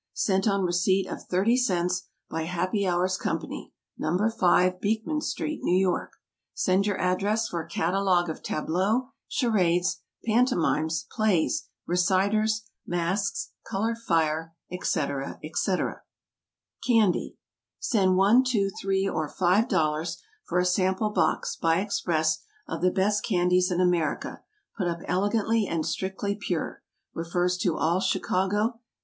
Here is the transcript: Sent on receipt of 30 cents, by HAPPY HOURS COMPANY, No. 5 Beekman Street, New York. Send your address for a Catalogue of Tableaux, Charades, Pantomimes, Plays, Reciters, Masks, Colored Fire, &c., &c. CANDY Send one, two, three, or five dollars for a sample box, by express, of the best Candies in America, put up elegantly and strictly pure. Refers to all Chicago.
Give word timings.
Sent 0.15 0.47
on 0.47 0.63
receipt 0.65 1.05
of 1.07 1.21
30 1.25 1.55
cents, 1.57 2.07
by 2.27 2.41
HAPPY 2.41 2.87
HOURS 2.87 3.17
COMPANY, 3.17 3.71
No. 3.99 4.17
5 4.27 4.81
Beekman 4.81 5.21
Street, 5.21 5.59
New 5.61 5.77
York. 5.77 6.13
Send 6.55 6.87
your 6.87 6.99
address 6.99 7.47
for 7.47 7.61
a 7.61 7.67
Catalogue 7.69 8.27
of 8.27 8.41
Tableaux, 8.41 9.09
Charades, 9.27 10.01
Pantomimes, 10.25 11.05
Plays, 11.11 11.67
Reciters, 11.85 12.63
Masks, 12.83 13.51
Colored 13.69 13.99
Fire, 13.99 14.55
&c., 14.71 15.01
&c. 15.53 15.75
CANDY 16.87 17.37
Send 17.77 18.17
one, 18.17 18.43
two, 18.43 18.71
three, 18.81 19.07
or 19.07 19.29
five 19.29 19.67
dollars 19.67 20.19
for 20.47 20.57
a 20.57 20.65
sample 20.65 21.11
box, 21.11 21.55
by 21.55 21.79
express, 21.79 22.39
of 22.67 22.81
the 22.81 22.89
best 22.89 23.23
Candies 23.23 23.69
in 23.69 23.79
America, 23.79 24.41
put 24.75 24.87
up 24.87 25.01
elegantly 25.07 25.67
and 25.67 25.85
strictly 25.85 26.33
pure. 26.33 26.81
Refers 27.13 27.55
to 27.59 27.77
all 27.77 27.99
Chicago. 27.99 28.79